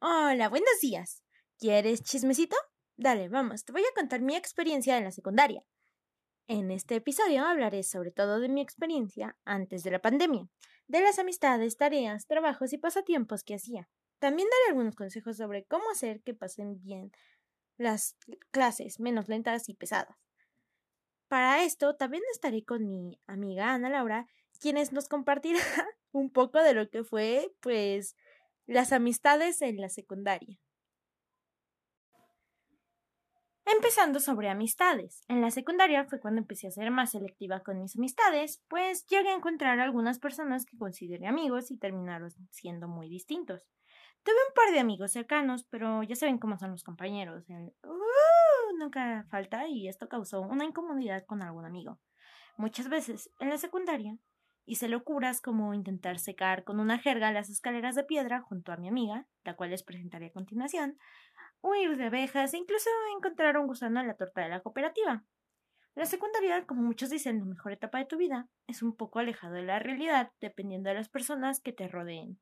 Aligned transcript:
Hola, 0.00 0.48
buenos 0.48 0.78
días. 0.80 1.24
¿Quieres 1.58 2.04
chismecito? 2.04 2.56
Dale, 2.96 3.28
vamos, 3.28 3.64
te 3.64 3.72
voy 3.72 3.82
a 3.82 3.94
contar 3.96 4.20
mi 4.20 4.36
experiencia 4.36 4.96
en 4.96 5.02
la 5.02 5.10
secundaria. 5.10 5.64
En 6.46 6.70
este 6.70 6.94
episodio 6.94 7.44
hablaré 7.44 7.82
sobre 7.82 8.12
todo 8.12 8.38
de 8.38 8.48
mi 8.48 8.60
experiencia 8.60 9.36
antes 9.44 9.82
de 9.82 9.90
la 9.90 9.98
pandemia, 9.98 10.48
de 10.86 11.00
las 11.00 11.18
amistades, 11.18 11.76
tareas, 11.76 12.28
trabajos 12.28 12.72
y 12.72 12.78
pasatiempos 12.78 13.42
que 13.42 13.56
hacía. 13.56 13.88
También 14.20 14.48
daré 14.48 14.68
algunos 14.68 14.94
consejos 14.94 15.36
sobre 15.36 15.64
cómo 15.64 15.90
hacer 15.90 16.22
que 16.22 16.32
pasen 16.32 16.80
bien 16.80 17.10
las 17.76 18.16
clases 18.52 19.00
menos 19.00 19.28
lentas 19.28 19.68
y 19.68 19.74
pesadas. 19.74 20.16
Para 21.26 21.64
esto 21.64 21.96
también 21.96 22.22
estaré 22.30 22.64
con 22.64 22.88
mi 22.88 23.18
amiga 23.26 23.74
Ana 23.74 23.90
Laura, 23.90 24.28
quienes 24.60 24.92
nos 24.92 25.08
compartirá 25.08 25.58
un 26.12 26.30
poco 26.30 26.62
de 26.62 26.74
lo 26.74 26.88
que 26.88 27.02
fue, 27.02 27.52
pues, 27.58 28.14
las 28.68 28.92
amistades 28.92 29.62
en 29.62 29.80
la 29.80 29.88
secundaria. 29.88 30.58
Empezando 33.64 34.20
sobre 34.20 34.50
amistades. 34.50 35.24
En 35.28 35.40
la 35.40 35.50
secundaria 35.50 36.04
fue 36.04 36.20
cuando 36.20 36.40
empecé 36.40 36.68
a 36.68 36.70
ser 36.70 36.90
más 36.90 37.10
selectiva 37.10 37.60
con 37.60 37.80
mis 37.80 37.96
amistades, 37.96 38.62
pues 38.68 39.06
llegué 39.06 39.30
a 39.30 39.34
encontrar 39.34 39.80
algunas 39.80 40.18
personas 40.18 40.66
que 40.66 40.76
consideré 40.76 41.26
amigos 41.26 41.70
y 41.70 41.78
terminaron 41.78 42.30
siendo 42.50 42.88
muy 42.88 43.08
distintos. 43.08 43.66
Tuve 44.22 44.36
un 44.48 44.54
par 44.54 44.70
de 44.72 44.80
amigos 44.80 45.12
cercanos, 45.12 45.64
pero 45.64 46.02
ya 46.02 46.14
saben 46.14 46.38
cómo 46.38 46.58
son 46.58 46.72
los 46.72 46.82
compañeros. 46.82 47.44
Uh, 47.48 48.78
nunca 48.78 49.26
falta 49.30 49.66
y 49.66 49.88
esto 49.88 50.08
causó 50.08 50.42
una 50.42 50.64
incomodidad 50.64 51.24
con 51.24 51.42
algún 51.42 51.64
amigo. 51.64 51.98
Muchas 52.58 52.88
veces 52.88 53.30
en 53.40 53.48
la 53.48 53.56
secundaria 53.56 54.18
hice 54.68 54.86
locuras 54.86 55.40
como 55.40 55.72
intentar 55.72 56.18
secar 56.18 56.62
con 56.62 56.78
una 56.78 56.98
jerga 56.98 57.32
las 57.32 57.48
escaleras 57.48 57.94
de 57.94 58.04
piedra 58.04 58.42
junto 58.42 58.70
a 58.70 58.76
mi 58.76 58.86
amiga, 58.86 59.26
la 59.44 59.56
cual 59.56 59.70
les 59.70 59.82
presentaré 59.82 60.26
a 60.26 60.32
continuación, 60.32 60.98
huir 61.62 61.96
de 61.96 62.04
abejas 62.04 62.52
e 62.52 62.58
incluso 62.58 62.90
encontrar 63.16 63.56
un 63.56 63.66
gusano 63.66 64.00
en 64.00 64.06
la 64.06 64.14
torta 64.14 64.42
de 64.42 64.50
la 64.50 64.60
cooperativa. 64.60 65.24
La 65.94 66.04
secundaria, 66.04 66.66
como 66.66 66.82
muchos 66.82 67.10
dicen, 67.10 67.38
la 67.38 67.46
mejor 67.46 67.72
etapa 67.72 67.98
de 67.98 68.04
tu 68.04 68.18
vida, 68.18 68.46
es 68.66 68.82
un 68.82 68.94
poco 68.94 69.18
alejado 69.18 69.54
de 69.54 69.62
la 69.62 69.78
realidad 69.78 70.30
dependiendo 70.40 70.90
de 70.90 70.96
las 70.96 71.08
personas 71.08 71.60
que 71.60 71.72
te 71.72 71.88
rodeen. 71.88 72.38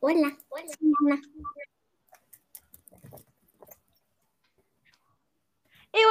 Hola, 0.00 0.36
hola. 0.50 0.66
Y 0.80 1.73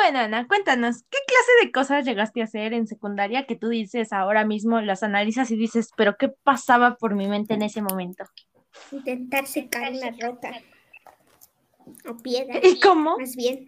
bueno, 0.04 0.20
Ana, 0.20 0.46
cuéntanos, 0.50 1.04
¿qué 1.10 1.18
clase 1.26 1.66
de 1.66 1.72
cosas 1.72 2.04
llegaste 2.04 2.42
a 2.42 2.44
hacer 2.44 2.74
en 2.74 2.88
secundaria 2.88 3.46
que 3.46 3.56
tú 3.56 3.70
dices 3.70 4.12
ahora 4.12 4.44
mismo, 4.44 4.82
las 4.82 5.02
analizas 5.02 5.50
y 5.50 5.56
dices, 5.56 5.92
pero 5.96 6.18
qué 6.18 6.28
pasaba 6.28 6.98
por 6.98 7.16
mi 7.16 7.30
mente 7.30 7.54
en 7.54 7.62
ese 7.62 7.82
momento? 7.82 8.26
Intentar 8.92 9.48
secar 9.48 9.94
una 9.94 10.12
roca 10.20 10.52
o 12.06 12.18
piedra. 12.18 12.60
¿Y 12.62 12.82
cómo? 12.82 13.18
Más 13.18 13.38
bien. 13.38 13.66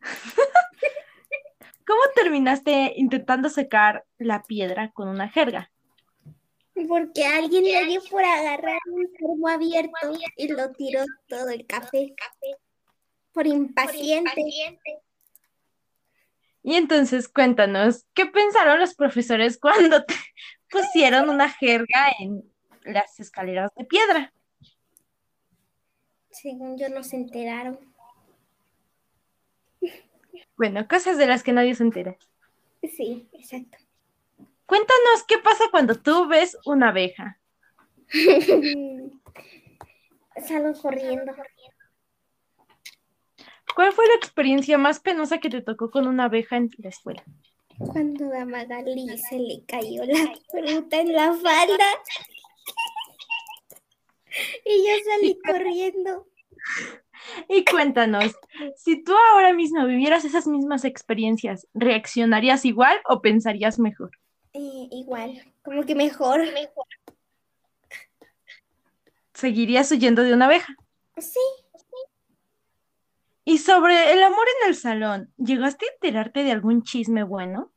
¿Cómo 1.86 2.00
terminaste 2.14 2.92
intentando 2.96 3.48
secar 3.48 4.04
la 4.18 4.42
piedra 4.42 4.90
con 4.90 5.08
una 5.08 5.30
jerga? 5.30 5.72
Porque 6.86 7.24
alguien 7.24 7.64
le 7.64 7.86
dio 7.86 8.02
por 8.10 8.22
agarrar 8.22 8.80
un 8.92 9.10
termo 9.14 9.48
abierto 9.48 10.12
y 10.36 10.48
lo 10.48 10.72
tiró 10.72 11.06
todo 11.26 11.48
el 11.48 11.64
café. 11.66 12.14
Por 13.32 13.46
impaciente. 13.46 14.44
Y 16.70 16.76
entonces 16.76 17.28
cuéntanos, 17.28 18.06
¿qué 18.14 18.26
pensaron 18.26 18.78
los 18.78 18.94
profesores 18.94 19.58
cuando 19.58 20.04
te 20.04 20.14
pusieron 20.70 21.28
una 21.28 21.48
jerga 21.50 22.12
en 22.20 22.48
las 22.84 23.18
escaleras 23.18 23.72
de 23.74 23.84
piedra? 23.86 24.32
Según 26.30 26.78
yo 26.78 26.88
no 26.88 27.02
se 27.02 27.16
enteraron. 27.16 27.76
Bueno, 30.56 30.86
cosas 30.86 31.18
de 31.18 31.26
las 31.26 31.42
que 31.42 31.52
nadie 31.52 31.74
se 31.74 31.82
entera. 31.82 32.16
Sí, 32.84 33.28
exacto. 33.32 33.76
Cuéntanos 34.64 35.24
qué 35.26 35.38
pasa 35.38 35.64
cuando 35.72 35.96
tú 35.96 36.28
ves 36.28 36.56
una 36.66 36.90
abeja. 36.90 37.40
Salgo 40.46 40.80
corriendo. 40.80 41.34
¿Cuál 43.74 43.92
fue 43.92 44.06
la 44.08 44.14
experiencia 44.14 44.78
más 44.78 45.00
penosa 45.00 45.38
que 45.38 45.50
te 45.50 45.62
tocó 45.62 45.90
con 45.90 46.06
una 46.06 46.24
abeja 46.24 46.56
en 46.56 46.70
la 46.78 46.88
escuela? 46.88 47.22
Cuando 47.78 48.32
a 48.34 48.44
Magali 48.44 49.08
se 49.16 49.38
le 49.38 49.64
cayó 49.66 50.04
la 50.04 50.34
fruta 50.50 51.00
en 51.00 51.12
la 51.12 51.32
falda. 51.32 51.86
y 54.64 54.86
yo 54.86 55.10
salí 55.10 55.38
corriendo. 55.46 56.26
Y 57.48 57.64
cuéntanos, 57.64 58.34
si 58.76 59.02
tú 59.02 59.12
ahora 59.32 59.52
mismo 59.52 59.86
vivieras 59.86 60.24
esas 60.24 60.46
mismas 60.46 60.84
experiencias, 60.84 61.66
¿reaccionarías 61.74 62.64
igual 62.64 62.98
o 63.08 63.20
pensarías 63.20 63.78
mejor? 63.78 64.10
Eh, 64.52 64.88
igual, 64.90 65.40
como 65.62 65.84
que 65.84 65.94
mejor. 65.94 66.40
mejor. 66.52 66.86
¿Seguirías 69.32 69.90
huyendo 69.90 70.22
de 70.22 70.34
una 70.34 70.46
abeja? 70.46 70.74
Sí. 71.16 71.38
Y 73.50 73.58
sobre 73.58 74.12
el 74.12 74.22
amor 74.22 74.46
en 74.62 74.68
el 74.68 74.76
salón, 74.76 75.34
¿llegaste 75.36 75.84
a 75.84 75.92
enterarte 75.94 76.44
de 76.44 76.52
algún 76.52 76.84
chisme 76.84 77.24
bueno? 77.24 77.72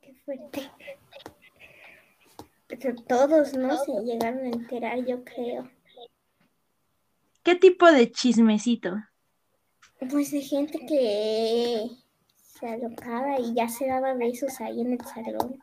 qué 0.00 0.14
fuerte. 0.24 0.70
Todos, 3.06 3.52
¿no? 3.52 3.76
Se 3.76 3.92
llegaron 4.06 4.46
a 4.46 4.48
enterar, 4.48 5.04
yo 5.04 5.22
creo. 5.22 5.70
¿Qué 7.42 7.56
tipo 7.56 7.92
de 7.92 8.10
chismecito? 8.10 8.94
Pues 10.10 10.30
de 10.30 10.40
gente 10.40 10.78
que 10.86 11.90
se 12.40 12.68
alocaba 12.68 13.38
y 13.38 13.52
ya 13.52 13.68
se 13.68 13.88
daba 13.88 14.14
besos 14.14 14.62
ahí 14.62 14.80
en 14.80 14.92
el 14.92 15.04
salón. 15.04 15.62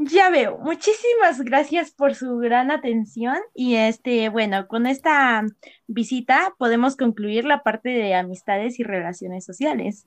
Ya 0.00 0.30
veo. 0.30 0.58
Muchísimas 0.58 1.40
gracias 1.40 1.90
por 1.90 2.14
su 2.14 2.38
gran 2.38 2.70
atención 2.70 3.36
y 3.52 3.74
este, 3.74 4.28
bueno, 4.28 4.68
con 4.68 4.86
esta 4.86 5.42
visita 5.88 6.54
podemos 6.56 6.96
concluir 6.96 7.44
la 7.44 7.64
parte 7.64 7.88
de 7.88 8.14
amistades 8.14 8.78
y 8.78 8.84
relaciones 8.84 9.44
sociales. 9.44 10.06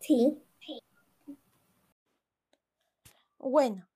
Sí. 0.00 0.36
Bueno, 3.38 3.88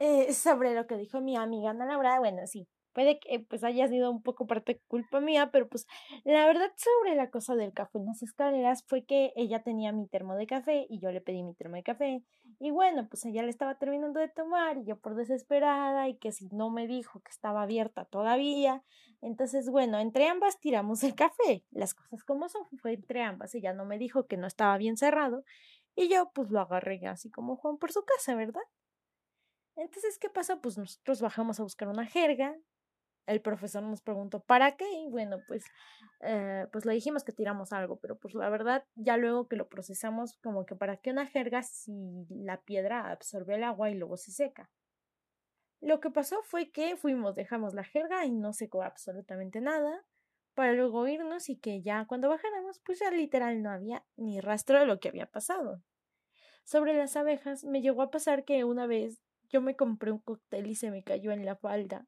eh, 0.00 0.32
sobre 0.32 0.74
lo 0.74 0.88
que 0.88 0.96
dijo 0.96 1.20
mi 1.20 1.36
amiga 1.36 1.70
Ana 1.70 1.86
Laura, 1.86 2.18
bueno, 2.18 2.44
sí, 2.48 2.66
Puede 2.96 3.20
que 3.20 3.40
pues 3.40 3.62
haya 3.62 3.86
sido 3.88 4.10
un 4.10 4.22
poco 4.22 4.46
parte 4.46 4.80
culpa 4.88 5.20
mía, 5.20 5.50
pero 5.52 5.68
pues 5.68 5.86
la 6.24 6.46
verdad 6.46 6.72
sobre 6.76 7.14
la 7.14 7.28
cosa 7.28 7.54
del 7.54 7.74
café 7.74 7.98
en 7.98 8.06
las 8.06 8.22
escaleras 8.22 8.84
fue 8.86 9.04
que 9.04 9.34
ella 9.36 9.62
tenía 9.62 9.92
mi 9.92 10.08
termo 10.08 10.34
de 10.34 10.46
café 10.46 10.86
y 10.88 10.98
yo 10.98 11.12
le 11.12 11.20
pedí 11.20 11.42
mi 11.42 11.52
termo 11.52 11.76
de 11.76 11.82
café. 11.82 12.24
Y 12.58 12.70
bueno, 12.70 13.06
pues 13.06 13.26
ella 13.26 13.42
le 13.42 13.50
estaba 13.50 13.74
terminando 13.76 14.18
de 14.18 14.28
tomar 14.28 14.78
y 14.78 14.86
yo 14.86 14.98
por 14.98 15.14
desesperada 15.14 16.08
y 16.08 16.16
que 16.16 16.32
si 16.32 16.48
no 16.48 16.70
me 16.70 16.86
dijo 16.86 17.20
que 17.20 17.30
estaba 17.30 17.64
abierta 17.64 18.06
todavía. 18.06 18.82
Entonces, 19.20 19.68
bueno, 19.68 19.98
entre 19.98 20.28
ambas 20.28 20.58
tiramos 20.58 21.04
el 21.04 21.14
café. 21.14 21.66
Las 21.72 21.92
cosas 21.92 22.24
como 22.24 22.48
son, 22.48 22.62
fue 22.80 22.94
entre 22.94 23.20
ambas. 23.22 23.54
Ella 23.54 23.74
no 23.74 23.84
me 23.84 23.98
dijo 23.98 24.26
que 24.26 24.38
no 24.38 24.46
estaba 24.46 24.78
bien 24.78 24.96
cerrado 24.96 25.44
y 25.94 26.08
yo 26.08 26.30
pues 26.32 26.50
lo 26.50 26.60
agarré 26.60 27.06
así 27.06 27.30
como 27.30 27.56
Juan 27.56 27.76
por 27.76 27.92
su 27.92 28.02
casa, 28.04 28.34
¿verdad? 28.34 28.62
Entonces, 29.76 30.18
¿qué 30.18 30.30
pasa? 30.30 30.62
Pues 30.62 30.78
nosotros 30.78 31.20
bajamos 31.20 31.60
a 31.60 31.62
buscar 31.62 31.88
una 31.88 32.06
jerga, 32.06 32.56
el 33.26 33.40
profesor 33.40 33.82
nos 33.82 34.00
preguntó 34.00 34.40
¿para 34.40 34.76
qué? 34.76 34.90
Y 34.90 35.08
bueno, 35.08 35.38
pues, 35.46 35.64
eh, 36.20 36.66
pues 36.72 36.86
le 36.86 36.94
dijimos 36.94 37.24
que 37.24 37.32
tiramos 37.32 37.72
algo, 37.72 37.98
pero 37.98 38.16
pues 38.16 38.34
la 38.34 38.48
verdad, 38.48 38.84
ya 38.94 39.16
luego 39.16 39.48
que 39.48 39.56
lo 39.56 39.68
procesamos, 39.68 40.36
como 40.42 40.64
que 40.64 40.76
para 40.76 40.96
qué 40.96 41.10
una 41.10 41.26
jerga 41.26 41.62
si 41.62 42.26
la 42.30 42.60
piedra 42.62 43.10
absorbe 43.10 43.56
el 43.56 43.64
agua 43.64 43.90
y 43.90 43.94
luego 43.94 44.16
se 44.16 44.32
seca. 44.32 44.70
Lo 45.80 46.00
que 46.00 46.10
pasó 46.10 46.42
fue 46.42 46.70
que 46.70 46.96
fuimos, 46.96 47.34
dejamos 47.34 47.74
la 47.74 47.84
jerga 47.84 48.24
y 48.24 48.32
no 48.32 48.52
secó 48.52 48.82
absolutamente 48.82 49.60
nada, 49.60 50.04
para 50.54 50.72
luego 50.72 51.06
irnos 51.06 51.50
y 51.50 51.56
que 51.56 51.82
ya 51.82 52.06
cuando 52.06 52.30
bajáramos, 52.30 52.80
pues 52.80 53.00
ya 53.00 53.10
literal 53.10 53.62
no 53.62 53.70
había 53.70 54.04
ni 54.16 54.40
rastro 54.40 54.78
de 54.78 54.86
lo 54.86 55.00
que 55.00 55.08
había 55.08 55.26
pasado. 55.26 55.82
Sobre 56.64 56.94
las 56.94 57.14
abejas, 57.16 57.62
me 57.64 57.82
llegó 57.82 58.02
a 58.02 58.10
pasar 58.10 58.44
que 58.44 58.64
una 58.64 58.86
vez 58.86 59.20
yo 59.48 59.60
me 59.60 59.76
compré 59.76 60.12
un 60.12 60.18
cóctel 60.18 60.66
y 60.66 60.74
se 60.74 60.90
me 60.90 61.04
cayó 61.04 61.30
en 61.30 61.44
la 61.44 61.56
falda 61.56 62.06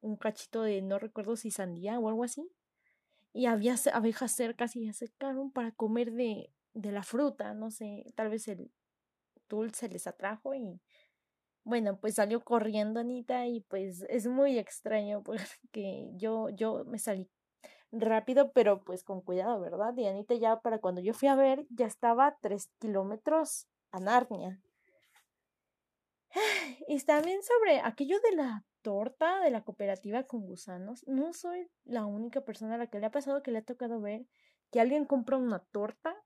un 0.00 0.16
cachito 0.16 0.62
de 0.62 0.82
no 0.82 0.98
recuerdo 0.98 1.36
si 1.36 1.50
sandía 1.50 1.98
o 1.98 2.08
algo 2.08 2.24
así. 2.24 2.50
Y 3.32 3.46
había 3.46 3.76
abejas 3.92 4.32
cerca 4.32 4.64
y 4.66 4.68
se 4.68 4.88
acercaron 4.88 5.50
para 5.52 5.72
comer 5.72 6.12
de, 6.12 6.50
de 6.74 6.92
la 6.92 7.02
fruta, 7.02 7.54
no 7.54 7.70
sé, 7.70 8.04
tal 8.14 8.30
vez 8.30 8.48
el 8.48 8.70
dulce 9.48 9.88
les 9.88 10.06
atrajo 10.06 10.54
y 10.54 10.80
bueno, 11.64 11.98
pues 12.00 12.14
salió 12.14 12.42
corriendo 12.42 13.00
Anita 13.00 13.46
y 13.46 13.60
pues 13.60 14.04
es 14.08 14.26
muy 14.26 14.58
extraño 14.58 15.22
porque 15.24 16.10
yo, 16.14 16.48
yo 16.50 16.84
me 16.86 16.98
salí 16.98 17.28
rápido, 17.92 18.52
pero 18.52 18.82
pues 18.84 19.04
con 19.04 19.20
cuidado, 19.20 19.60
¿verdad? 19.60 19.94
Y 19.96 20.06
Anita 20.06 20.34
ya 20.34 20.60
para 20.60 20.78
cuando 20.78 21.00
yo 21.00 21.12
fui 21.14 21.28
a 21.28 21.34
ver, 21.34 21.66
ya 21.70 21.86
estaba 21.86 22.38
tres 22.40 22.70
kilómetros 22.78 23.68
a 23.90 24.00
Narnia. 24.00 24.60
Y 26.88 26.98
también 27.02 27.42
sobre 27.42 27.80
aquello 27.80 28.18
de 28.20 28.36
la 28.36 28.64
torta 28.88 29.40
de 29.40 29.50
la 29.50 29.64
cooperativa 29.64 30.22
con 30.22 30.46
gusanos. 30.46 31.06
No 31.06 31.34
soy 31.34 31.70
la 31.84 32.06
única 32.06 32.40
persona 32.40 32.76
a 32.76 32.78
la 32.78 32.86
que 32.86 32.98
le 32.98 33.04
ha 33.04 33.10
pasado 33.10 33.42
que 33.42 33.50
le 33.50 33.58
ha 33.58 33.62
tocado 33.62 34.00
ver 34.00 34.24
que 34.70 34.80
alguien 34.80 35.04
compra 35.04 35.36
una 35.36 35.58
torta 35.58 36.16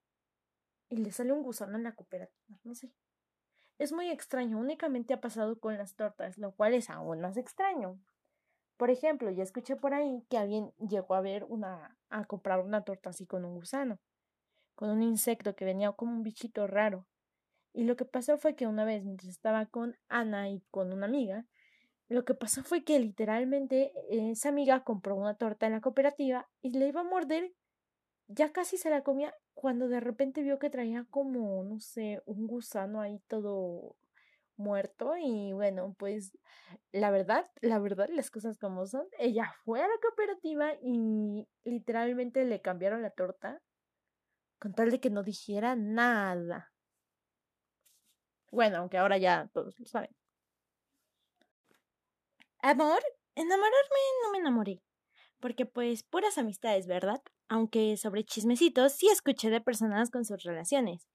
y 0.89 0.99
le 0.99 1.11
sale 1.11 1.33
un 1.33 1.43
gusano 1.43 1.77
en 1.77 1.83
la 1.83 1.97
cooperativa. 1.97 2.61
No 2.63 2.77
sé. 2.77 2.93
Es 3.79 3.93
muy 3.93 4.11
extraño. 4.11 4.61
Únicamente 4.61 5.13
ha 5.13 5.21
pasado 5.21 5.59
con 5.59 5.77
las 5.77 5.97
tortas, 5.97 6.39
lo 6.39 6.55
cual 6.55 6.75
es 6.75 6.89
aún 6.89 7.21
más 7.21 7.37
extraño. 7.37 8.01
Por 8.77 8.91
ejemplo, 8.91 9.29
ya 9.33 9.43
escuché 9.43 9.75
por 9.75 9.93
ahí 9.93 10.25
que 10.31 10.39
alguien 10.39 10.73
llegó 10.79 11.17
a 11.17 11.21
ver 11.21 11.43
una, 11.49 11.99
a 12.11 12.25
comprar 12.27 12.61
una 12.61 12.85
torta 12.85 13.11
así 13.11 13.27
con 13.27 13.45
un 13.45 13.57
gusano, 13.57 13.99
con 14.77 14.89
un 14.89 15.03
insecto 15.03 15.57
que 15.57 15.65
venía 15.65 15.91
como 15.91 16.13
un 16.13 16.23
bichito 16.23 16.69
raro. 16.69 17.09
Y 17.73 17.83
lo 17.83 17.97
que 17.97 18.05
pasó 18.05 18.39
fue 18.39 18.55
que 18.55 18.69
una 18.69 18.85
vez, 18.85 19.03
mientras 19.03 19.31
estaba 19.33 19.67
con 19.67 19.97
Ana 20.09 20.49
y 20.49 20.61
con 20.71 20.93
una 20.93 21.07
amiga, 21.07 21.45
lo 22.13 22.25
que 22.25 22.35
pasó 22.35 22.63
fue 22.63 22.85
que 22.85 22.99
literalmente 22.99 23.93
esa 24.11 24.51
amiga 24.51 24.85
compró 24.85 25.17
una 25.17 25.37
torta 25.37 25.67
en 25.67 25.73
la 25.73 25.81
cooperativa 25.81 26.49
y 26.61 26.71
le 26.71 26.89
iba 26.89 27.01
a 27.01 27.05
morder, 27.05 27.53
ya 28.29 28.53
casi 28.53 28.77
se 28.79 28.91
la 28.91 29.03
comía, 29.03 29.35
cuando 29.55 29.89
de 29.89 30.01
repente 30.01 30.43
vio 30.43 30.59
que 30.59 30.71
traía 30.71 31.07
como, 31.11 31.65
no 31.65 31.81
sé, 31.81 32.23
un 32.27 32.47
gusano 32.47 33.01
ahí 33.01 33.21
todo 33.29 33.97
muerto 34.57 35.17
y 35.19 35.53
bueno, 35.53 35.95
pues 35.99 36.37
la 36.93 37.11
verdad, 37.11 37.47
la 37.61 37.79
verdad, 37.79 38.09
las 38.11 38.31
cosas 38.31 38.59
como 38.59 38.87
son, 38.87 39.07
ella 39.19 39.53
fue 39.65 39.83
a 39.83 39.89
la 39.89 39.99
cooperativa 40.03 40.73
y 40.83 41.49
literalmente 41.65 42.45
le 42.45 42.61
cambiaron 42.61 43.03
la 43.03 43.11
torta 43.11 43.61
con 44.59 44.75
tal 44.75 44.91
de 44.91 45.01
que 45.01 45.11
no 45.11 45.23
dijera 45.23 45.75
nada. 45.77 46.73
Bueno, 48.51 48.77
aunque 48.79 48.99
ahora 48.99 49.19
ya 49.19 49.49
todos 49.53 49.79
lo 49.81 49.87
saben. 49.87 50.11
Amor, 52.65 53.03
enamorarme 53.35 53.99
no 54.23 54.31
me 54.31 54.39
enamoré. 54.39 54.81
Porque 55.41 55.67
pues 55.67 56.05
puras 56.05 56.39
amistades, 56.39 56.87
¿verdad? 56.87 57.21
Aunque 57.49 57.97
sobre 57.97 58.23
chismecitos 58.23 58.93
sí 58.93 59.09
escuché 59.09 59.51
de 59.51 59.61
personas 59.61 60.11
con 60.11 60.25
sus 60.25 60.45
relaciones. 60.45 61.09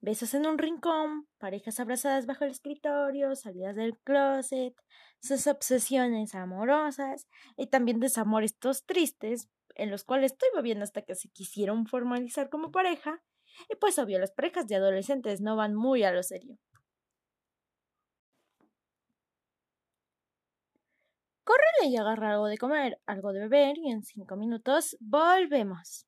Besos 0.00 0.32
en 0.34 0.46
un 0.46 0.58
rincón, 0.58 1.26
parejas 1.38 1.80
abrazadas 1.80 2.26
bajo 2.26 2.44
el 2.44 2.52
escritorio, 2.52 3.34
salidas 3.34 3.74
del 3.74 3.98
closet, 3.98 4.74
sus 5.20 5.48
obsesiones 5.48 6.36
amorosas 6.36 7.26
y 7.56 7.66
también 7.66 7.98
desamores 7.98 8.52
estos 8.52 8.86
tristes 8.86 9.48
en 9.74 9.90
los 9.90 10.04
cuales 10.04 10.32
estoy 10.32 10.50
viviendo 10.54 10.84
hasta 10.84 11.02
que 11.02 11.16
se 11.16 11.30
quisieron 11.30 11.86
formalizar 11.86 12.48
como 12.48 12.70
pareja. 12.70 13.20
Y 13.68 13.74
pues 13.74 13.98
obvio, 13.98 14.20
las 14.20 14.30
parejas 14.30 14.68
de 14.68 14.76
adolescentes 14.76 15.40
no 15.40 15.56
van 15.56 15.74
muy 15.74 16.04
a 16.04 16.12
lo 16.12 16.22
serio. 16.22 16.58
Córrele 21.44 21.90
y 21.92 21.96
agarra 21.96 22.32
algo 22.32 22.46
de 22.46 22.58
comer, 22.58 23.00
algo 23.06 23.32
de 23.32 23.40
beber 23.40 23.76
y 23.78 23.90
en 23.90 24.02
cinco 24.02 24.36
minutos 24.36 24.96
volvemos. 25.00 26.06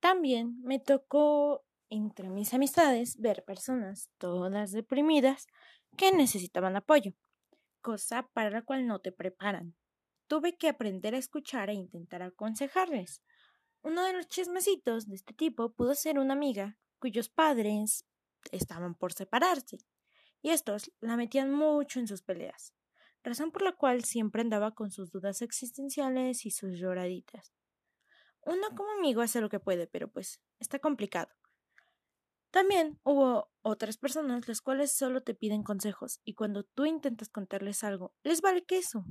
También 0.00 0.58
me 0.62 0.78
tocó 0.78 1.62
entre 1.90 2.30
mis 2.30 2.54
amistades 2.54 3.20
ver 3.20 3.44
personas 3.44 4.10
todas 4.16 4.72
deprimidas 4.72 5.46
que 5.96 6.10
necesitaban 6.10 6.74
apoyo, 6.76 7.12
cosa 7.82 8.28
para 8.32 8.50
la 8.50 8.62
cual 8.62 8.86
no 8.86 9.00
te 9.00 9.12
preparan. 9.12 9.74
Tuve 10.26 10.56
que 10.56 10.68
aprender 10.68 11.14
a 11.14 11.18
escuchar 11.18 11.68
e 11.68 11.74
intentar 11.74 12.22
aconsejarles. 12.22 13.22
Uno 13.82 14.04
de 14.04 14.14
los 14.14 14.26
chismecitos 14.28 15.06
de 15.06 15.16
este 15.16 15.34
tipo 15.34 15.72
pudo 15.72 15.94
ser 15.94 16.18
una 16.18 16.32
amiga 16.32 16.78
cuyos 16.98 17.28
padres 17.28 18.06
estaban 18.52 18.94
por 18.94 19.12
separarse, 19.12 19.78
y 20.40 20.50
estos 20.50 20.92
la 21.00 21.16
metían 21.16 21.52
mucho 21.52 22.00
en 22.00 22.06
sus 22.06 22.22
peleas, 22.22 22.72
razón 23.22 23.50
por 23.52 23.62
la 23.62 23.72
cual 23.72 24.04
siempre 24.04 24.40
andaba 24.40 24.74
con 24.74 24.90
sus 24.90 25.10
dudas 25.10 25.42
existenciales 25.42 26.46
y 26.46 26.50
sus 26.50 26.78
lloraditas. 26.78 27.52
Uno 28.42 28.68
como 28.76 28.90
amigo 28.92 29.20
hace 29.20 29.40
lo 29.40 29.48
que 29.48 29.60
puede, 29.60 29.86
pero 29.86 30.08
pues 30.08 30.40
está 30.58 30.78
complicado. 30.78 31.30
También 32.50 32.98
hubo 33.04 33.50
otras 33.62 33.96
personas 33.96 34.48
las 34.48 34.60
cuales 34.60 34.92
solo 34.92 35.22
te 35.22 35.34
piden 35.34 35.62
consejos 35.62 36.20
y 36.24 36.34
cuando 36.34 36.64
tú 36.64 36.84
intentas 36.84 37.28
contarles 37.28 37.84
algo, 37.84 38.12
les 38.24 38.40
vale 38.40 38.64
queso. 38.64 39.04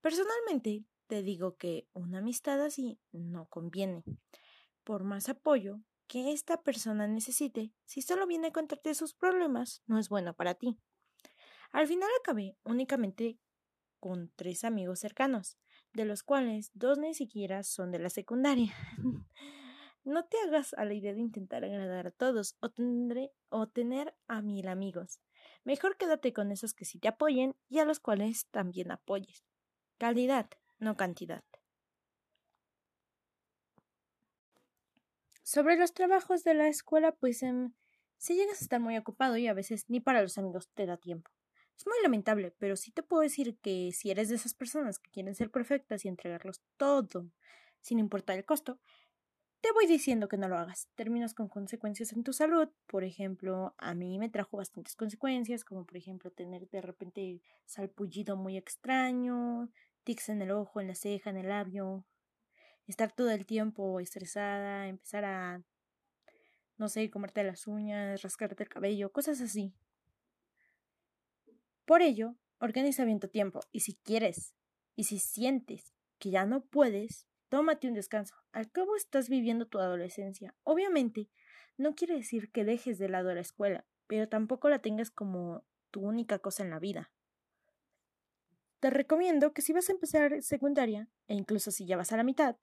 Personalmente, 0.00 0.84
te 1.06 1.22
digo 1.22 1.56
que 1.56 1.86
una 1.92 2.18
amistad 2.18 2.60
así 2.60 2.98
no 3.12 3.46
conviene. 3.46 4.02
Por 4.82 5.04
más 5.04 5.28
apoyo 5.28 5.80
que 6.08 6.32
esta 6.32 6.62
persona 6.62 7.06
necesite, 7.06 7.72
si 7.84 8.02
solo 8.02 8.26
viene 8.26 8.48
a 8.48 8.52
contarte 8.52 8.94
sus 8.94 9.14
problemas, 9.14 9.82
no 9.86 9.98
es 9.98 10.08
bueno 10.08 10.34
para 10.34 10.54
ti. 10.54 10.76
Al 11.70 11.86
final 11.86 12.10
acabé 12.20 12.56
únicamente 12.64 13.38
con 14.00 14.32
tres 14.36 14.64
amigos 14.64 15.00
cercanos, 15.00 15.58
de 15.94 16.04
los 16.04 16.22
cuales 16.22 16.70
dos 16.74 16.98
ni 16.98 17.14
siquiera 17.14 17.62
son 17.62 17.90
de 17.90 18.00
la 18.00 18.10
secundaria. 18.10 18.74
no 20.04 20.24
te 20.24 20.36
hagas 20.46 20.74
a 20.74 20.84
la 20.84 20.94
idea 20.94 21.14
de 21.14 21.20
intentar 21.20 21.64
agradar 21.64 22.08
a 22.08 22.10
todos 22.10 22.56
o, 22.60 22.68
tendré, 22.68 23.32
o 23.48 23.68
tener 23.68 24.14
a 24.28 24.42
mil 24.42 24.68
amigos. 24.68 25.20
Mejor 25.64 25.96
quédate 25.96 26.32
con 26.32 26.52
esos 26.52 26.74
que 26.74 26.84
sí 26.84 26.98
te 26.98 27.08
apoyen 27.08 27.56
y 27.68 27.78
a 27.78 27.84
los 27.84 28.00
cuales 28.00 28.46
también 28.50 28.90
apoyes. 28.90 29.44
Calidad, 29.98 30.50
no 30.78 30.96
cantidad. 30.96 31.44
Sobre 35.42 35.76
los 35.76 35.92
trabajos 35.92 36.42
de 36.42 36.54
la 36.54 36.68
escuela, 36.68 37.12
pues 37.12 37.42
em, 37.42 37.72
si 38.16 38.34
llegas 38.34 38.60
a 38.60 38.64
estar 38.64 38.80
muy 38.80 38.96
ocupado 38.96 39.36
y 39.36 39.46
a 39.46 39.54
veces 39.54 39.84
ni 39.88 40.00
para 40.00 40.22
los 40.22 40.38
amigos 40.38 40.68
te 40.74 40.86
da 40.86 40.96
tiempo. 40.96 41.30
Es 41.76 41.86
muy 41.86 41.96
lamentable, 42.02 42.52
pero 42.58 42.76
sí 42.76 42.92
te 42.92 43.02
puedo 43.02 43.22
decir 43.22 43.58
que 43.58 43.90
si 43.92 44.10
eres 44.10 44.28
de 44.28 44.36
esas 44.36 44.54
personas 44.54 44.98
que 44.98 45.10
quieren 45.10 45.34
ser 45.34 45.50
perfectas 45.50 46.04
y 46.04 46.08
entregarlos 46.08 46.62
todo 46.76 47.26
sin 47.80 47.98
importar 47.98 48.38
el 48.38 48.44
costo, 48.44 48.78
te 49.60 49.72
voy 49.72 49.86
diciendo 49.86 50.28
que 50.28 50.36
no 50.36 50.46
lo 50.46 50.58
hagas. 50.58 50.88
Terminas 50.94 51.32
con 51.32 51.48
consecuencias 51.48 52.12
en 52.12 52.22
tu 52.22 52.34
salud. 52.34 52.68
Por 52.86 53.02
ejemplo, 53.02 53.74
a 53.78 53.94
mí 53.94 54.18
me 54.18 54.28
trajo 54.28 54.58
bastantes 54.58 54.94
consecuencias, 54.94 55.64
como 55.64 55.86
por 55.86 55.96
ejemplo 55.96 56.30
tener 56.30 56.68
de 56.68 56.82
repente 56.82 57.40
salpullido 57.64 58.36
muy 58.36 58.58
extraño, 58.58 59.70
tics 60.04 60.28
en 60.28 60.42
el 60.42 60.50
ojo, 60.50 60.80
en 60.82 60.88
la 60.88 60.94
ceja, 60.94 61.30
en 61.30 61.38
el 61.38 61.48
labio, 61.48 62.04
estar 62.86 63.12
todo 63.12 63.30
el 63.30 63.46
tiempo 63.46 64.00
estresada, 64.00 64.86
empezar 64.86 65.24
a, 65.24 65.62
no 66.76 66.88
sé, 66.88 67.10
comerte 67.10 67.42
las 67.42 67.66
uñas, 67.66 68.22
rascarte 68.22 68.64
el 68.64 68.68
cabello, 68.68 69.12
cosas 69.12 69.40
así. 69.40 69.74
Por 71.84 72.02
ello, 72.02 72.36
organiza 72.60 73.04
bien 73.04 73.20
tu 73.20 73.28
tiempo 73.28 73.60
y 73.70 73.80
si 73.80 73.94
quieres 73.94 74.54
y 74.96 75.04
si 75.04 75.18
sientes 75.18 75.94
que 76.18 76.30
ya 76.30 76.46
no 76.46 76.64
puedes, 76.64 77.26
tómate 77.48 77.88
un 77.88 77.94
descanso. 77.94 78.34
Al 78.52 78.70
cabo 78.70 78.96
estás 78.96 79.28
viviendo 79.28 79.66
tu 79.66 79.78
adolescencia. 79.78 80.54
Obviamente, 80.62 81.28
no 81.76 81.94
quiere 81.94 82.14
decir 82.14 82.50
que 82.50 82.64
dejes 82.64 82.98
de 82.98 83.08
lado 83.08 83.34
la 83.34 83.40
escuela, 83.40 83.84
pero 84.06 84.28
tampoco 84.28 84.68
la 84.68 84.78
tengas 84.78 85.10
como 85.10 85.64
tu 85.90 86.00
única 86.00 86.38
cosa 86.38 86.62
en 86.62 86.70
la 86.70 86.78
vida. 86.78 87.10
Te 88.80 88.90
recomiendo 88.90 89.52
que 89.52 89.62
si 89.62 89.72
vas 89.72 89.88
a 89.88 89.92
empezar 89.92 90.42
secundaria, 90.42 91.08
e 91.26 91.34
incluso 91.34 91.70
si 91.70 91.86
ya 91.86 91.96
vas 91.96 92.12
a 92.12 92.16
la 92.16 92.22
mitad, 92.22 92.56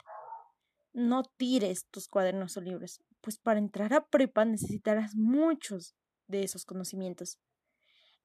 no 0.93 1.23
tires 1.23 1.87
tus 1.87 2.07
cuadernos 2.07 2.57
o 2.57 2.61
libros, 2.61 3.01
pues 3.21 3.37
para 3.37 3.59
entrar 3.59 3.93
a 3.93 4.05
prepa 4.05 4.45
necesitarás 4.45 5.15
muchos 5.15 5.95
de 6.27 6.43
esos 6.43 6.65
conocimientos. 6.65 7.39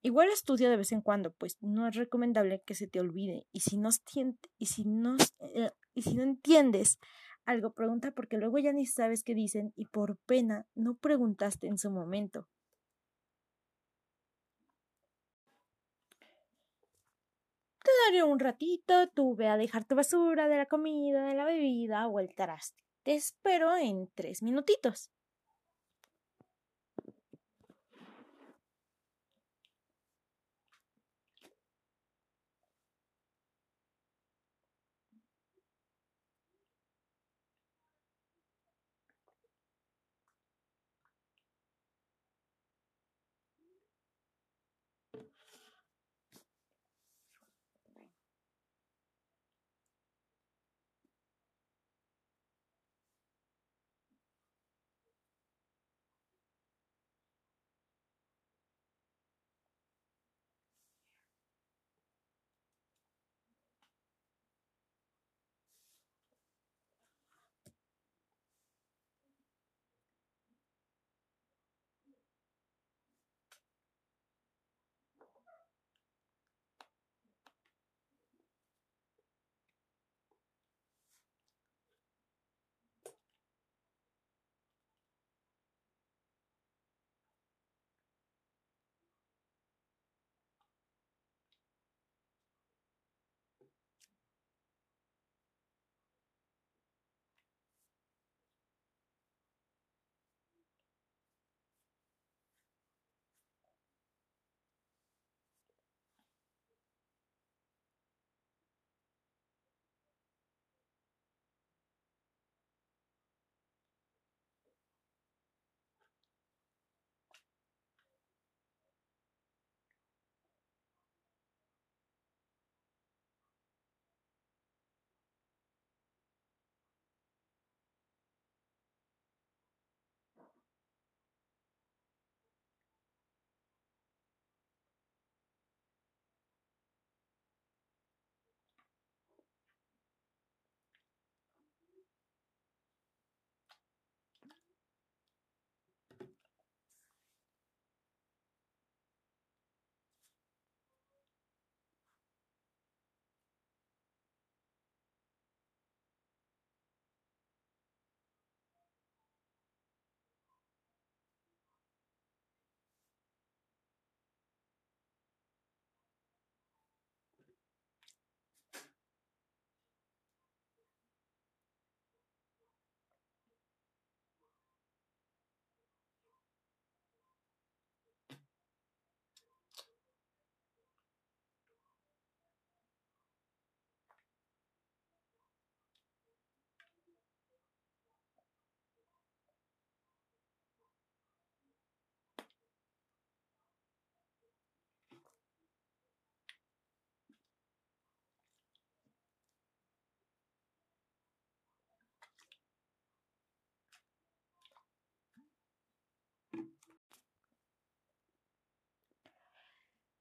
Igual 0.06 0.28
estudia 0.28 0.70
de 0.70 0.76
vez 0.76 0.92
en 0.92 1.00
cuando, 1.00 1.32
pues 1.32 1.56
no 1.60 1.88
es 1.88 1.96
recomendable 1.96 2.62
que 2.64 2.76
se 2.76 2.86
te 2.86 3.00
olvide. 3.00 3.44
Y 3.50 3.62
si 3.62 3.76
no, 3.76 3.88
y 4.56 4.66
si 4.66 4.84
no, 4.84 5.16
eh, 5.52 5.72
y 5.96 6.02
si 6.02 6.14
no 6.14 6.22
entiendes 6.22 7.00
algo, 7.44 7.72
pregunta 7.72 8.12
porque 8.12 8.36
luego 8.36 8.58
ya 8.58 8.72
ni 8.72 8.86
sabes 8.86 9.24
qué 9.24 9.34
dicen 9.34 9.72
y 9.74 9.86
por 9.86 10.16
pena 10.18 10.64
no 10.76 10.94
preguntaste 10.94 11.66
en 11.66 11.76
su 11.76 11.90
momento. 11.90 12.46
Te 17.82 17.90
daré 18.04 18.22
un 18.22 18.38
ratito, 18.38 19.08
tú 19.08 19.34
ve 19.34 19.48
a 19.48 19.56
dejar 19.56 19.84
tu 19.86 19.96
basura 19.96 20.46
de 20.46 20.56
la 20.56 20.66
comida, 20.66 21.26
de 21.26 21.34
la 21.34 21.44
bebida 21.44 22.06
o 22.06 22.20
el 22.20 22.32
traste. 22.32 22.80
Te 23.02 23.16
espero 23.16 23.76
en 23.76 24.08
tres 24.14 24.40
minutitos. 24.44 25.10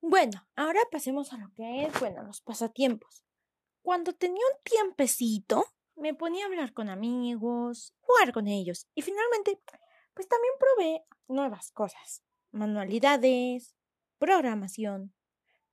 Bueno, 0.08 0.48
ahora 0.56 0.82
pasemos 0.91 1.34
a 1.34 1.38
lo 1.38 1.52
que 1.56 1.84
es, 1.84 2.00
bueno, 2.00 2.22
los 2.22 2.39
pasatiempos. 2.39 3.26
Cuando 3.82 4.13
tenía 4.13 4.44
un 4.54 4.63
tiempecito, 4.63 5.65
me 5.96 6.13
ponía 6.13 6.46
a 6.46 6.48
hablar 6.48 6.74
con 6.74 6.89
amigos, 6.89 7.96
jugar 8.02 8.32
con 8.32 8.48
ellos 8.48 8.88
y 8.94 9.02
finalmente, 9.02 9.60
pues 10.13 10.28
también 10.28 10.54
probé 10.60 11.06
nuevas 11.28 11.72
cosas. 11.72 12.24
Manualidades, 12.52 13.76
programación, 14.20 15.15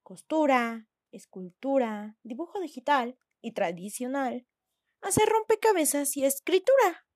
costura, 0.02 0.88
escultura, 1.10 2.16
dibujo 2.22 2.58
digital 2.58 3.18
y 3.42 3.52
tradicional, 3.52 4.46
hacer 5.02 5.28
rompecabezas 5.28 6.16
y 6.16 6.24
escritura. 6.24 7.06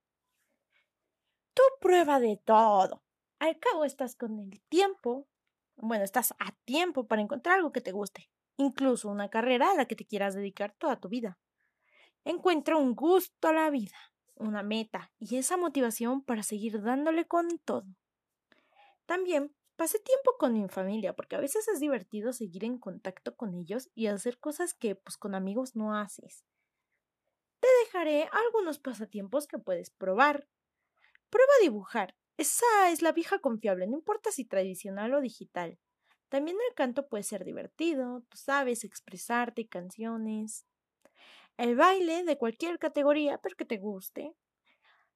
Tú 1.54 1.62
prueba 1.80 2.20
de 2.20 2.36
todo. 2.44 3.02
Al 3.38 3.58
cabo 3.58 3.86
estás 3.86 4.16
con 4.16 4.38
el 4.38 4.60
tiempo. 4.68 5.26
Bueno, 5.76 6.04
estás 6.04 6.32
a 6.38 6.52
tiempo 6.64 7.06
para 7.06 7.22
encontrar 7.22 7.56
algo 7.56 7.72
que 7.72 7.80
te 7.80 7.92
guste, 7.92 8.30
incluso 8.56 9.08
una 9.08 9.28
carrera 9.28 9.70
a 9.70 9.74
la 9.74 9.86
que 9.86 9.96
te 9.96 10.06
quieras 10.06 10.34
dedicar 10.34 10.74
toda 10.78 10.98
tu 10.98 11.08
vida. 11.08 11.38
Encuentra 12.24 12.76
un 12.76 12.94
gusto 12.94 13.48
a 13.48 13.52
la 13.52 13.70
vida, 13.70 13.96
una 14.36 14.62
meta 14.62 15.12
y 15.18 15.36
esa 15.36 15.56
motivación 15.56 16.22
para 16.22 16.42
seguir 16.42 16.82
dándole 16.82 17.26
con 17.26 17.58
todo. 17.58 17.86
También 19.06 19.54
pasé 19.76 19.98
tiempo 19.98 20.36
con 20.38 20.52
mi 20.52 20.68
familia 20.68 21.14
porque 21.14 21.36
a 21.36 21.40
veces 21.40 21.68
es 21.68 21.80
divertido 21.80 22.32
seguir 22.32 22.64
en 22.64 22.78
contacto 22.78 23.36
con 23.36 23.54
ellos 23.54 23.90
y 23.94 24.06
hacer 24.06 24.38
cosas 24.38 24.74
que 24.74 24.94
pues 24.94 25.16
con 25.16 25.34
amigos 25.34 25.76
no 25.76 25.94
haces. 25.94 26.44
Te 27.60 27.68
dejaré 27.84 28.30
algunos 28.32 28.78
pasatiempos 28.78 29.46
que 29.46 29.58
puedes 29.58 29.90
probar. 29.90 30.48
Prueba 31.30 31.52
a 31.58 31.62
dibujar. 31.62 32.14
Esa 32.36 32.90
es 32.90 33.00
la 33.00 33.12
vieja 33.12 33.38
confiable, 33.38 33.86
no 33.86 33.96
importa 33.96 34.30
si 34.30 34.44
tradicional 34.44 35.14
o 35.14 35.20
digital. 35.20 35.78
También 36.28 36.56
el 36.68 36.74
canto 36.74 37.08
puede 37.08 37.22
ser 37.22 37.44
divertido, 37.44 38.22
tú 38.28 38.36
sabes 38.36 38.84
expresarte, 38.84 39.68
canciones. 39.68 40.66
El 41.56 41.76
baile 41.76 42.24
de 42.24 42.36
cualquier 42.36 42.78
categoría, 42.78 43.38
pero 43.38 43.56
que 43.56 43.64
te 43.64 43.78
guste. 43.78 44.34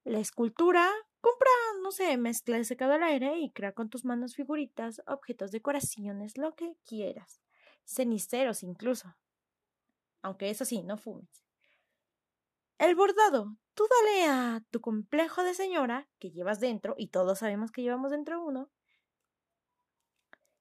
La 0.05 0.19
escultura, 0.19 0.91
compra, 1.21 1.51
no 1.83 1.91
sé, 1.91 2.17
mezcla 2.17 2.57
de 2.57 2.65
secado 2.65 2.95
al 2.95 3.03
aire 3.03 3.39
y 3.39 3.51
crea 3.51 3.73
con 3.73 3.91
tus 3.91 4.07
manos 4.07 4.35
figuritas, 4.35 5.03
objetos, 5.07 5.51
decoraciones, 5.51 6.39
lo 6.39 6.55
que 6.55 6.75
quieras. 6.87 7.43
Ceniceros 7.85 8.63
incluso. 8.63 9.15
Aunque 10.23 10.49
eso 10.49 10.65
sí, 10.65 10.83
no 10.83 10.97
fumes. 10.97 11.45
El 12.79 12.95
bordado. 12.95 13.57
Tú 13.81 13.89
dale 13.89 14.27
a 14.27 14.63
tu 14.71 14.83
complejo 14.83 15.43
de 15.43 15.55
señora 15.55 16.07
que 16.19 16.31
llevas 16.31 16.61
dentro, 16.61 16.95
y 16.99 17.07
todos 17.07 17.39
sabemos 17.39 17.73
que 17.73 17.81
llevamos 17.81 18.11
dentro 18.11 18.45
uno. 18.45 18.71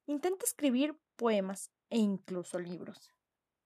Intenta 0.05 0.45
escribir 0.45 0.97
poemas 1.17 1.69
e 1.89 1.97
incluso 1.97 2.59
libros. 2.59 3.13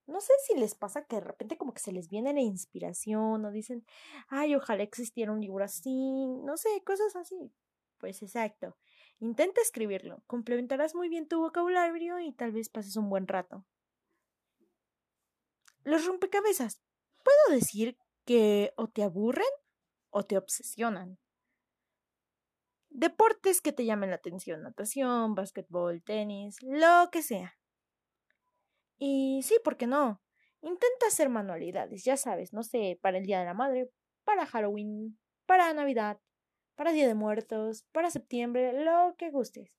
No 0.08 0.20
sé 0.20 0.32
si 0.44 0.58
les 0.58 0.74
pasa 0.74 1.04
que 1.04 1.14
de 1.14 1.20
repente 1.20 1.56
como 1.56 1.72
que 1.72 1.78
se 1.78 1.92
les 1.92 2.08
viene 2.08 2.32
la 2.32 2.40
inspiración 2.40 3.44
o 3.44 3.52
dicen, 3.52 3.86
ay, 4.26 4.56
ojalá 4.56 4.82
existiera 4.82 5.30
un 5.30 5.40
libro 5.40 5.62
así, 5.62 6.26
no 6.42 6.56
sé, 6.56 6.82
cosas 6.84 7.14
así. 7.14 7.54
Pues 7.98 8.24
exacto. 8.24 8.76
Intenta 9.20 9.60
escribirlo, 9.60 10.24
complementarás 10.26 10.96
muy 10.96 11.08
bien 11.08 11.28
tu 11.28 11.38
vocabulario 11.38 12.18
y 12.18 12.32
tal 12.32 12.50
vez 12.50 12.70
pases 12.70 12.96
un 12.96 13.08
buen 13.08 13.28
rato. 13.28 13.64
Los 15.84 16.04
rompecabezas. 16.06 16.82
Puedo 17.22 17.56
decir 17.56 17.96
que 18.24 18.72
o 18.76 18.88
te 18.88 19.02
aburren 19.02 19.48
o 20.10 20.24
te 20.24 20.38
obsesionan. 20.38 21.18
Deportes 22.90 23.60
que 23.60 23.72
te 23.72 23.84
llamen 23.84 24.10
la 24.10 24.16
atención, 24.16 24.62
natación, 24.62 25.34
básquetbol, 25.34 26.02
tenis, 26.02 26.56
lo 26.62 27.10
que 27.10 27.22
sea. 27.22 27.58
Y 28.98 29.42
sí, 29.42 29.56
¿por 29.64 29.76
qué 29.76 29.86
no? 29.86 30.22
Intenta 30.62 31.06
hacer 31.08 31.28
manualidades, 31.28 32.04
ya 32.04 32.16
sabes, 32.16 32.52
no 32.52 32.62
sé, 32.62 32.98
para 33.02 33.18
el 33.18 33.26
Día 33.26 33.40
de 33.40 33.46
la 33.46 33.54
Madre, 33.54 33.90
para 34.24 34.46
Halloween, 34.46 35.18
para 35.46 35.72
Navidad, 35.74 36.18
para 36.76 36.92
Día 36.92 37.06
de 37.06 37.14
Muertos, 37.14 37.84
para 37.92 38.10
septiembre, 38.10 38.84
lo 38.84 39.14
que 39.18 39.30
gustes. 39.30 39.70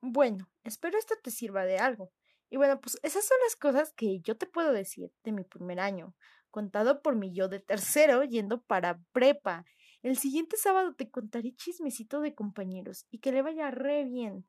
Bueno, 0.00 0.50
espero 0.64 0.98
esto 0.98 1.14
te 1.22 1.30
sirva 1.30 1.64
de 1.64 1.78
algo. 1.78 2.12
Y 2.52 2.58
bueno, 2.58 2.78
pues 2.82 2.98
esas 3.02 3.24
son 3.24 3.38
las 3.46 3.56
cosas 3.56 3.94
que 3.94 4.20
yo 4.20 4.36
te 4.36 4.44
puedo 4.44 4.74
decir 4.74 5.10
de 5.24 5.32
mi 5.32 5.42
primer 5.42 5.80
año, 5.80 6.14
contado 6.50 7.00
por 7.00 7.16
mi 7.16 7.32
yo 7.32 7.48
de 7.48 7.60
tercero 7.60 8.24
yendo 8.24 8.60
para 8.60 9.00
prepa. 9.12 9.64
El 10.02 10.18
siguiente 10.18 10.58
sábado 10.58 10.94
te 10.94 11.10
contaré 11.10 11.54
chismecito 11.54 12.20
de 12.20 12.34
compañeros 12.34 13.06
y 13.10 13.20
que 13.20 13.32
le 13.32 13.40
vaya 13.40 13.70
re 13.70 14.04
bien. 14.04 14.46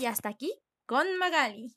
Y 0.00 0.06
hasta 0.06 0.30
aquí 0.30 0.50
con 0.86 1.18
Magali. 1.18 1.76